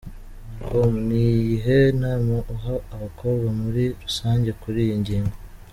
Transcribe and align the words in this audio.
com:Ni 0.65 1.21
iyihe 1.39 1.79
nama 2.03 2.35
uha 2.55 2.75
abakobwa 2.95 3.47
muri 3.61 3.83
rusange 4.01 4.49
kuri 4.61 4.79
iyi 4.85 4.97
ngingo?. 5.03 5.35